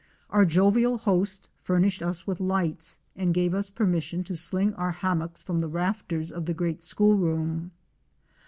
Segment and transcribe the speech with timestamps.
[0.31, 5.43] Our jovial host furnished us with lights, and gave us permission to sling our hammocks
[5.43, 7.69] from the rafters of the great school room.